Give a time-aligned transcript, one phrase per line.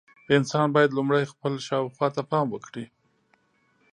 [0.37, 2.85] انسان باید لومړی خپل شاوخوا ته پام وکړي.